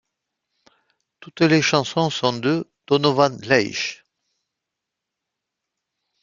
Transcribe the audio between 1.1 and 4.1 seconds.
Toutes les chansons sont de Donovan Leitch.